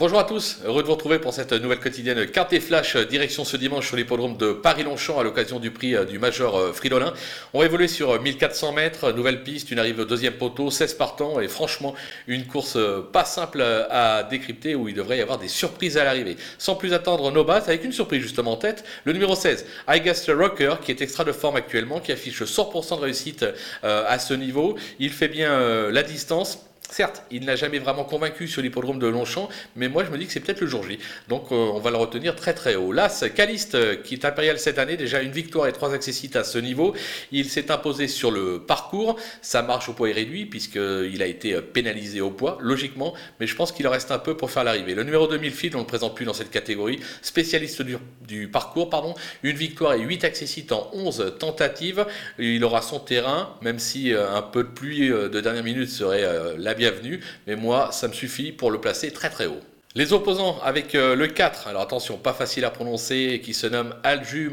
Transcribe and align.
Bonjour 0.00 0.18
à 0.18 0.24
tous, 0.24 0.60
heureux 0.64 0.80
de 0.80 0.86
vous 0.86 0.94
retrouver 0.94 1.18
pour 1.18 1.34
cette 1.34 1.52
nouvelle 1.52 1.78
quotidienne 1.78 2.26
carte 2.26 2.54
et 2.54 2.60
flash 2.60 2.96
direction 2.96 3.44
ce 3.44 3.58
dimanche 3.58 3.86
sur 3.86 3.98
l'hippodrome 3.98 4.38
de 4.38 4.54
Paris-Longchamp 4.54 5.18
à 5.18 5.22
l'occasion 5.22 5.60
du 5.60 5.72
prix 5.72 5.94
du 6.06 6.18
Major 6.18 6.56
euh, 6.56 6.72
Fridolin. 6.72 7.12
On 7.52 7.58
va 7.58 7.66
évoluer 7.66 7.86
sur 7.86 8.18
1400 8.18 8.72
mètres, 8.72 9.12
nouvelle 9.12 9.42
piste, 9.42 9.70
une 9.70 9.78
arrivée 9.78 10.00
au 10.00 10.06
deuxième 10.06 10.32
poteau, 10.32 10.70
16 10.70 10.94
partants 10.94 11.38
et 11.38 11.48
franchement 11.48 11.94
une 12.28 12.46
course 12.46 12.76
euh, 12.76 13.02
pas 13.12 13.26
simple 13.26 13.60
à 13.60 14.22
décrypter 14.22 14.74
où 14.74 14.88
il 14.88 14.94
devrait 14.94 15.18
y 15.18 15.20
avoir 15.20 15.36
des 15.36 15.48
surprises 15.48 15.98
à 15.98 16.04
l'arrivée. 16.04 16.38
Sans 16.56 16.76
plus 16.76 16.94
attendre 16.94 17.30
nos 17.30 17.44
bases, 17.44 17.68
avec 17.68 17.84
une 17.84 17.92
surprise 17.92 18.22
justement 18.22 18.52
en 18.52 18.56
tête, 18.56 18.84
le 19.04 19.12
numéro 19.12 19.34
16, 19.34 19.66
Guess 19.86 20.30
Rocker 20.30 20.76
qui 20.82 20.92
est 20.92 21.02
extra 21.02 21.24
de 21.24 21.32
forme 21.32 21.56
actuellement, 21.56 22.00
qui 22.00 22.10
affiche 22.10 22.42
100% 22.42 22.96
de 22.96 23.02
réussite 23.02 23.44
euh, 23.84 24.04
à 24.08 24.18
ce 24.18 24.32
niveau. 24.32 24.78
Il 24.98 25.12
fait 25.12 25.28
bien 25.28 25.90
la 25.90 26.02
distance. 26.02 26.69
Certes, 26.90 27.22
il 27.30 27.44
n'a 27.44 27.54
jamais 27.54 27.78
vraiment 27.78 28.02
convaincu 28.02 28.48
sur 28.48 28.62
l'hippodrome 28.62 28.98
de 28.98 29.06
Longchamp, 29.06 29.48
mais 29.76 29.88
moi 29.88 30.04
je 30.04 30.10
me 30.10 30.18
dis 30.18 30.26
que 30.26 30.32
c'est 30.32 30.40
peut-être 30.40 30.60
le 30.60 30.66
jour 30.66 30.82
J. 30.82 30.98
Donc 31.28 31.52
euh, 31.52 31.54
on 31.54 31.78
va 31.78 31.92
le 31.92 31.96
retenir 31.96 32.34
très 32.34 32.52
très 32.52 32.74
haut. 32.74 32.90
L'As 32.90 33.24
Caliste, 33.32 33.76
euh, 33.76 33.94
qui 33.94 34.14
est 34.14 34.24
impérial 34.24 34.58
cette 34.58 34.76
année, 34.76 34.96
déjà 34.96 35.22
une 35.22 35.30
victoire 35.30 35.68
et 35.68 35.72
trois 35.72 35.94
accessites 35.94 36.34
à 36.34 36.42
ce 36.42 36.58
niveau. 36.58 36.92
Il 37.30 37.48
s'est 37.48 37.70
imposé 37.70 38.08
sur 38.08 38.32
le 38.32 38.58
parcours. 38.58 39.16
Sa 39.40 39.62
marche 39.62 39.88
au 39.88 39.92
poids 39.92 40.10
est 40.10 40.14
réduite 40.14 40.50
puisqu'il 40.50 41.22
a 41.22 41.26
été 41.26 41.54
euh, 41.54 41.60
pénalisé 41.60 42.20
au 42.20 42.32
poids, 42.32 42.58
logiquement, 42.60 43.14
mais 43.38 43.46
je 43.46 43.54
pense 43.54 43.70
qu'il 43.70 43.86
en 43.86 43.92
reste 43.92 44.10
un 44.10 44.18
peu 44.18 44.36
pour 44.36 44.50
faire 44.50 44.64
l'arrivée. 44.64 44.96
Le 44.96 45.04
numéro 45.04 45.28
2000 45.28 45.52
Field, 45.52 45.76
on 45.76 45.78
ne 45.78 45.84
le 45.84 45.86
présente 45.88 46.16
plus 46.16 46.24
dans 46.24 46.34
cette 46.34 46.50
catégorie. 46.50 46.98
Spécialiste 47.22 47.82
du, 47.82 48.48
parcours, 48.48 48.90
pardon. 48.90 49.14
Une 49.44 49.56
victoire 49.56 49.92
et 49.92 50.00
huit 50.00 50.24
accessites 50.24 50.72
en 50.72 50.90
11 50.92 51.34
tentatives. 51.38 52.04
Il 52.40 52.64
aura 52.64 52.82
son 52.82 52.98
terrain, 52.98 53.54
même 53.62 53.78
si 53.78 54.12
un 54.12 54.42
peu 54.42 54.64
de 54.64 54.68
pluie 54.68 55.08
de 55.08 55.40
dernière 55.40 55.64
minute 55.64 55.88
serait 55.88 56.56
la 56.58 56.74
bienvenue, 56.80 57.20
mais 57.46 57.56
moi, 57.56 57.92
ça 57.92 58.08
me 58.08 58.14
suffit 58.14 58.52
pour 58.52 58.70
le 58.70 58.80
placer 58.80 59.10
très 59.10 59.28
très 59.28 59.44
haut. 59.44 59.60
Les 59.96 60.12
opposants 60.12 60.60
avec 60.62 60.94
euh, 60.94 61.16
le 61.16 61.26
4, 61.26 61.66
alors 61.66 61.82
attention, 61.82 62.16
pas 62.16 62.32
facile 62.32 62.64
à 62.64 62.70
prononcer, 62.70 63.42
qui 63.44 63.52
se 63.52 63.66
nomme 63.66 63.92
Aljumailia, 64.04 64.52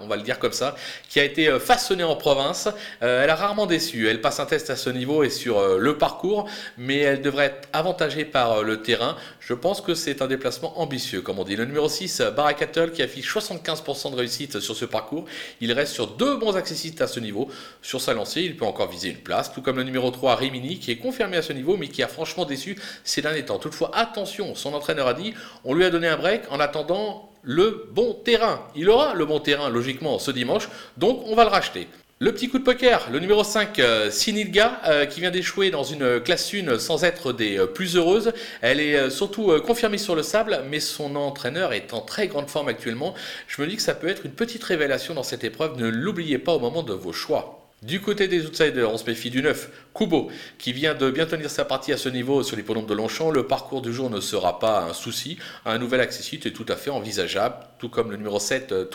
on 0.00 0.08
va 0.08 0.16
le 0.16 0.22
dire 0.22 0.40
comme 0.40 0.50
ça, 0.50 0.74
qui 1.08 1.20
a 1.20 1.24
été 1.24 1.46
euh, 1.46 1.60
façonné 1.60 2.02
en 2.02 2.16
province. 2.16 2.68
Euh, 3.04 3.22
elle 3.22 3.30
a 3.30 3.36
rarement 3.36 3.66
déçu, 3.66 4.08
elle 4.08 4.20
passe 4.20 4.40
un 4.40 4.46
test 4.46 4.70
à 4.70 4.76
ce 4.76 4.90
niveau 4.90 5.22
et 5.22 5.30
sur 5.30 5.78
le 5.78 5.96
parcours, 5.96 6.48
mais 6.78 6.98
elle 6.98 7.22
devrait 7.22 7.44
être 7.44 7.68
avantagée 7.72 8.24
par 8.24 8.64
le 8.64 8.82
terrain. 8.82 9.16
Je 9.38 9.54
pense 9.54 9.80
que 9.80 9.94
c'est 9.94 10.20
un 10.20 10.26
déplacement 10.26 10.80
ambitieux, 10.80 11.20
comme 11.20 11.38
on 11.38 11.44
dit. 11.44 11.54
Le 11.54 11.64
numéro 11.64 11.88
6, 11.88 12.22
Baracattle, 12.34 12.90
qui 12.90 13.02
affiche 13.02 13.32
75% 13.32 14.10
de 14.10 14.16
réussite 14.16 14.58
sur 14.58 14.74
ce 14.74 14.84
parcours. 14.84 15.26
Il 15.60 15.70
reste 15.70 15.92
sur 15.92 16.08
deux 16.08 16.38
bons 16.38 16.56
accessites 16.56 17.00
à 17.02 17.06
ce 17.06 17.20
niveau. 17.20 17.48
Sur 17.82 18.00
sa 18.00 18.14
lancée, 18.14 18.40
il 18.42 18.56
peut 18.56 18.64
encore 18.64 18.90
viser 18.90 19.10
une 19.10 19.18
place, 19.18 19.52
tout 19.52 19.62
comme 19.62 19.76
le 19.76 19.84
numéro 19.84 20.10
3, 20.10 20.34
Rimini, 20.34 20.80
qui 20.80 20.90
est 20.90 20.98
confirmé 20.98 21.36
à 21.36 21.42
ce 21.42 21.52
niveau, 21.52 21.76
mais 21.76 21.86
qui 21.86 22.02
a 22.02 22.08
franchement 22.08 22.44
déçu 22.44 22.76
ces 23.04 23.22
derniers 23.22 23.43
Toutefois, 23.44 23.90
attention, 23.94 24.54
son 24.54 24.74
entraîneur 24.74 25.06
a 25.06 25.14
dit, 25.14 25.34
on 25.64 25.74
lui 25.74 25.84
a 25.84 25.90
donné 25.90 26.08
un 26.08 26.16
break 26.16 26.42
en 26.50 26.60
attendant 26.60 27.30
le 27.42 27.88
bon 27.92 28.14
terrain. 28.24 28.62
Il 28.74 28.88
aura 28.88 29.14
le 29.14 29.26
bon 29.26 29.40
terrain, 29.40 29.68
logiquement, 29.68 30.18
ce 30.18 30.30
dimanche, 30.30 30.68
donc 30.96 31.22
on 31.26 31.34
va 31.34 31.44
le 31.44 31.50
racheter. 31.50 31.88
Le 32.20 32.32
petit 32.32 32.48
coup 32.48 32.58
de 32.58 32.64
poker, 32.64 33.08
le 33.10 33.18
numéro 33.18 33.42
5, 33.42 33.78
euh, 33.80 34.08
Sinilga, 34.08 34.80
euh, 34.86 35.04
qui 35.04 35.20
vient 35.20 35.32
d'échouer 35.32 35.70
dans 35.70 35.82
une 35.82 36.20
classe 36.20 36.54
1 36.54 36.78
sans 36.78 37.02
être 37.02 37.32
des 37.32 37.58
euh, 37.58 37.66
plus 37.66 37.96
heureuses. 37.96 38.32
Elle 38.62 38.80
est 38.80 39.10
surtout 39.10 39.52
confirmée 39.66 39.98
sur 39.98 40.14
le 40.14 40.22
sable, 40.22 40.62
mais 40.70 40.78
son 40.78 41.16
entraîneur 41.16 41.72
est 41.72 41.92
en 41.92 42.00
très 42.00 42.28
grande 42.28 42.48
forme 42.48 42.68
actuellement. 42.68 43.14
Je 43.48 43.60
me 43.60 43.66
dis 43.66 43.76
que 43.76 43.82
ça 43.82 43.94
peut 43.94 44.08
être 44.08 44.24
une 44.24 44.32
petite 44.32 44.62
révélation 44.62 45.12
dans 45.12 45.24
cette 45.24 45.42
épreuve. 45.42 45.76
Ne 45.76 45.88
l'oubliez 45.88 46.38
pas 46.38 46.54
au 46.54 46.60
moment 46.60 46.84
de 46.84 46.92
vos 46.92 47.12
choix. 47.12 47.63
Du 47.84 48.00
côté 48.00 48.28
des 48.28 48.46
outsiders, 48.46 48.90
on 48.90 48.96
se 48.96 49.04
méfie 49.04 49.28
du 49.28 49.42
9, 49.42 49.68
Kubo, 49.94 50.30
qui 50.56 50.72
vient 50.72 50.94
de 50.94 51.10
bien 51.10 51.26
tenir 51.26 51.50
sa 51.50 51.66
partie 51.66 51.92
à 51.92 51.98
ce 51.98 52.08
niveau 52.08 52.42
sur 52.42 52.56
l'hippodrome 52.56 52.86
de 52.86 52.94
Longchamp. 52.94 53.30
Le 53.30 53.46
parcours 53.46 53.82
du 53.82 53.92
jour 53.92 54.08
ne 54.08 54.20
sera 54.20 54.58
pas 54.58 54.86
un 54.88 54.94
souci. 54.94 55.36
Un 55.66 55.76
nouvel 55.76 56.00
accessite 56.00 56.46
est 56.46 56.52
tout 56.52 56.64
à 56.68 56.76
fait 56.76 56.88
envisageable, 56.88 57.56
tout 57.78 57.90
comme 57.90 58.10
le 58.10 58.16
numéro 58.16 58.38
7, 58.38 58.72
euh, 58.72 58.86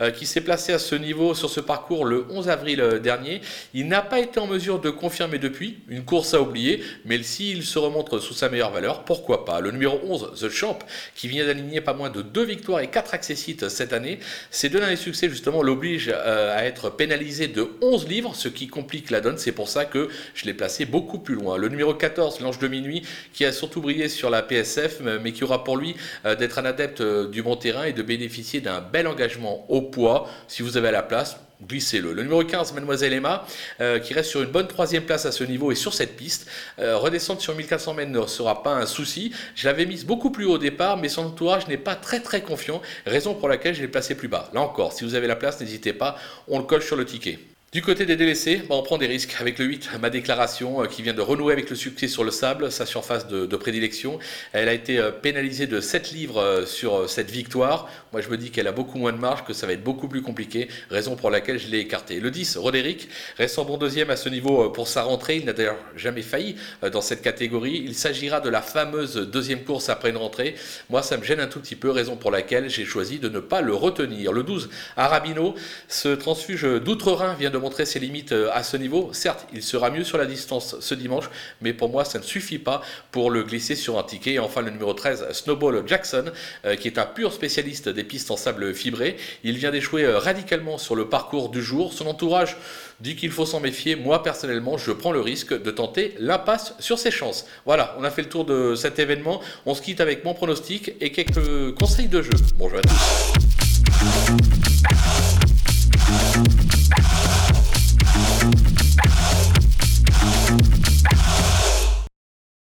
euh, 0.00 0.10
qui 0.12 0.24
s'est 0.24 0.40
placé 0.40 0.72
à 0.72 0.78
ce 0.78 0.94
niveau 0.94 1.34
sur 1.34 1.50
ce 1.50 1.60
parcours 1.60 2.06
le 2.06 2.24
11 2.30 2.48
avril 2.48 2.80
euh, 2.80 2.98
dernier. 2.98 3.42
Il 3.74 3.86
n'a 3.86 4.00
pas 4.00 4.18
été 4.18 4.40
en 4.40 4.46
mesure 4.46 4.80
de 4.80 4.88
confirmer 4.88 5.38
depuis, 5.38 5.80
une 5.86 6.06
course 6.06 6.32
à 6.32 6.40
oublier, 6.40 6.82
mais 7.04 7.22
s'il 7.22 7.64
se 7.64 7.78
remonte 7.78 8.18
sous 8.18 8.32
sa 8.32 8.48
meilleure 8.48 8.72
valeur, 8.72 9.04
pourquoi 9.04 9.44
pas? 9.44 9.60
Le 9.60 9.72
numéro 9.72 10.00
11, 10.02 10.40
The 10.40 10.48
Champ, 10.48 10.78
qui 11.14 11.28
vient 11.28 11.44
d'aligner 11.44 11.82
pas 11.82 11.92
moins 11.92 12.08
de 12.08 12.22
2 12.22 12.44
victoires 12.44 12.80
et 12.80 12.88
4 12.88 13.12
accessites 13.12 13.68
cette 13.68 13.92
année. 13.92 14.20
Ces 14.50 14.70
deux 14.70 14.80
derniers 14.80 14.96
succès, 14.96 15.28
justement, 15.28 15.62
l'obligent 15.62 16.08
à 16.08 16.64
être 16.64 16.88
pénalisé 16.88 17.48
de 17.48 17.68
11 17.82 18.05
livres, 18.08 18.34
ce 18.34 18.48
qui 18.48 18.68
complique 18.68 19.10
la 19.10 19.20
donne. 19.20 19.38
C'est 19.38 19.52
pour 19.52 19.68
ça 19.68 19.84
que 19.84 20.08
je 20.34 20.44
l'ai 20.44 20.54
placé 20.54 20.84
beaucoup 20.84 21.18
plus 21.18 21.34
loin. 21.34 21.56
Le 21.56 21.68
numéro 21.68 21.94
14, 21.94 22.40
l'Ange 22.40 22.58
de 22.58 22.68
Minuit, 22.68 23.02
qui 23.32 23.44
a 23.44 23.52
surtout 23.52 23.80
brillé 23.80 24.08
sur 24.08 24.30
la 24.30 24.42
PSF, 24.42 25.00
mais 25.22 25.32
qui 25.32 25.44
aura 25.44 25.64
pour 25.64 25.76
lui 25.76 25.96
euh, 26.24 26.34
d'être 26.34 26.58
un 26.58 26.64
adepte 26.64 27.00
euh, 27.00 27.28
du 27.28 27.42
bon 27.42 27.56
terrain 27.56 27.84
et 27.84 27.92
de 27.92 28.02
bénéficier 28.02 28.60
d'un 28.60 28.80
bel 28.80 29.06
engagement 29.06 29.64
au 29.70 29.82
poids. 29.82 30.28
Si 30.48 30.62
vous 30.62 30.76
avez 30.76 30.90
la 30.90 31.02
place, 31.02 31.38
glissez-le. 31.66 32.12
Le 32.12 32.22
numéro 32.22 32.44
15, 32.44 32.74
Mademoiselle 32.74 33.12
Emma, 33.12 33.46
euh, 33.80 33.98
qui 33.98 34.14
reste 34.14 34.30
sur 34.30 34.42
une 34.42 34.50
bonne 34.50 34.68
troisième 34.68 35.04
place 35.04 35.26
à 35.26 35.32
ce 35.32 35.44
niveau 35.44 35.72
et 35.72 35.74
sur 35.74 35.94
cette 35.94 36.16
piste. 36.16 36.48
redescendre 36.78 37.40
sur 37.40 37.54
1400 37.54 37.94
mètres 37.94 38.10
ne 38.10 38.26
sera 38.26 38.62
pas 38.62 38.74
un 38.74 38.86
souci. 38.86 39.32
Je 39.54 39.66
l'avais 39.66 39.86
mise 39.86 40.04
beaucoup 40.04 40.30
plus 40.30 40.44
haut 40.44 40.54
au 40.54 40.58
départ, 40.58 40.96
mais 40.96 41.08
son 41.08 41.26
entourage 41.26 41.66
n'est 41.68 41.76
pas 41.76 41.94
très 41.94 42.20
très 42.20 42.42
confiant, 42.42 42.82
raison 43.06 43.34
pour 43.34 43.48
laquelle 43.48 43.74
je 43.74 43.82
l'ai 43.82 43.88
placé 43.88 44.14
plus 44.14 44.28
bas. 44.28 44.50
Là 44.52 44.60
encore, 44.60 44.92
si 44.92 45.04
vous 45.04 45.14
avez 45.14 45.26
la 45.26 45.36
place, 45.36 45.60
n'hésitez 45.60 45.92
pas, 45.92 46.16
on 46.48 46.58
le 46.58 46.64
colle 46.64 46.82
sur 46.82 46.96
le 46.96 47.04
ticket. 47.04 47.38
Du 47.76 47.82
côté 47.82 48.06
des 48.06 48.16
délaissés, 48.16 48.62
bah, 48.66 48.74
on 48.74 48.82
prend 48.82 48.96
des 48.96 49.06
risques. 49.06 49.36
Avec 49.38 49.58
le 49.58 49.66
8, 49.66 49.90
ma 50.00 50.08
déclaration 50.08 50.82
euh, 50.82 50.86
qui 50.86 51.02
vient 51.02 51.12
de 51.12 51.20
renouer 51.20 51.52
avec 51.52 51.68
le 51.68 51.76
succès 51.76 52.08
sur 52.08 52.24
le 52.24 52.30
sable, 52.30 52.72
sa 52.72 52.86
surface 52.86 53.28
de, 53.28 53.54
prédilection. 53.54 54.18
Elle 54.54 54.70
a 54.70 54.72
été 54.72 54.98
euh, 54.98 55.10
pénalisée 55.10 55.66
de 55.66 55.82
7 55.82 56.10
livres 56.12 56.40
euh, 56.40 56.64
sur 56.64 57.06
cette 57.10 57.30
victoire. 57.30 57.90
Moi, 58.12 58.22
je 58.22 58.30
me 58.30 58.38
dis 58.38 58.50
qu'elle 58.50 58.66
a 58.66 58.72
beaucoup 58.72 58.96
moins 58.96 59.12
de 59.12 59.18
marge, 59.18 59.44
que 59.44 59.52
ça 59.52 59.66
va 59.66 59.74
être 59.74 59.84
beaucoup 59.84 60.08
plus 60.08 60.22
compliqué, 60.22 60.68
raison 60.88 61.16
pour 61.16 61.28
laquelle 61.28 61.58
je 61.58 61.68
l'ai 61.68 61.80
écarté. 61.80 62.18
Le 62.18 62.30
10, 62.30 62.56
Roderick, 62.56 63.10
reste 63.36 63.58
en 63.58 63.66
bon 63.66 63.76
deuxième 63.76 64.08
à 64.08 64.16
ce 64.16 64.30
niveau 64.30 64.70
pour 64.70 64.88
sa 64.88 65.02
rentrée. 65.02 65.36
Il 65.36 65.44
n'a 65.44 65.52
d'ailleurs 65.52 65.76
jamais 65.96 66.22
failli 66.22 66.56
dans 66.90 67.02
cette 67.02 67.20
catégorie. 67.20 67.82
Il 67.84 67.94
s'agira 67.94 68.40
de 68.40 68.48
la 68.48 68.62
fameuse 68.62 69.16
deuxième 69.16 69.64
course 69.64 69.90
après 69.90 70.08
une 70.08 70.16
rentrée. 70.16 70.54
Moi, 70.88 71.02
ça 71.02 71.18
me 71.18 71.24
gêne 71.24 71.40
un 71.40 71.46
tout 71.46 71.60
petit 71.60 71.76
peu, 71.76 71.90
raison 71.90 72.16
pour 72.16 72.30
laquelle 72.30 72.70
j'ai 72.70 72.86
choisi 72.86 73.18
de 73.18 73.28
ne 73.28 73.40
pas 73.40 73.60
le 73.60 73.74
retenir. 73.74 74.32
Le 74.32 74.44
12, 74.44 74.70
Arabino, 74.96 75.54
ce 75.88 76.08
transfuge 76.08 76.62
d'outre-Rhin 76.62 77.34
vient 77.34 77.50
de 77.50 77.65
ses 77.84 77.98
limites 77.98 78.32
euh, 78.32 78.50
à 78.52 78.62
ce 78.62 78.76
niveau. 78.76 79.10
Certes, 79.12 79.46
il 79.52 79.62
sera 79.62 79.90
mieux 79.90 80.04
sur 80.04 80.18
la 80.18 80.26
distance 80.26 80.76
ce 80.80 80.94
dimanche, 80.94 81.30
mais 81.60 81.72
pour 81.72 81.88
moi, 81.88 82.04
ça 82.04 82.18
ne 82.18 82.24
suffit 82.24 82.58
pas 82.58 82.80
pour 83.10 83.30
le 83.30 83.42
glisser 83.42 83.74
sur 83.74 83.98
un 83.98 84.02
ticket. 84.02 84.34
Et 84.34 84.38
enfin, 84.38 84.62
le 84.62 84.70
numéro 84.70 84.92
13, 84.94 85.32
Snowball 85.32 85.82
Jackson, 85.86 86.26
euh, 86.64 86.76
qui 86.76 86.88
est 86.88 86.98
un 86.98 87.06
pur 87.06 87.32
spécialiste 87.32 87.88
des 87.88 88.04
pistes 88.04 88.30
en 88.30 88.36
sable 88.36 88.74
fibré. 88.74 89.16
Il 89.44 89.56
vient 89.58 89.70
d'échouer 89.70 90.04
euh, 90.04 90.18
radicalement 90.18 90.78
sur 90.78 90.94
le 90.94 91.08
parcours 91.08 91.48
du 91.50 91.62
jour. 91.62 91.92
Son 91.92 92.06
entourage 92.06 92.56
dit 93.00 93.16
qu'il 93.16 93.30
faut 93.30 93.46
s'en 93.46 93.60
méfier. 93.60 93.96
Moi, 93.96 94.22
personnellement, 94.22 94.78
je 94.78 94.92
prends 94.92 95.12
le 95.12 95.20
risque 95.20 95.60
de 95.60 95.70
tenter 95.70 96.14
l'impasse 96.18 96.74
sur 96.78 96.98
ses 96.98 97.10
chances. 97.10 97.46
Voilà, 97.64 97.94
on 97.98 98.04
a 98.04 98.10
fait 98.10 98.22
le 98.22 98.28
tour 98.28 98.44
de 98.44 98.74
cet 98.74 98.98
événement. 98.98 99.40
On 99.66 99.74
se 99.74 99.82
quitte 99.82 100.00
avec 100.00 100.24
mon 100.24 100.34
pronostic 100.34 100.92
et 101.00 101.12
quelques 101.12 101.74
conseils 101.74 102.08
de 102.08 102.22
jeu. 102.22 102.30
Bonjour 102.56 102.78
à 102.78 102.82
tous. 102.82 104.55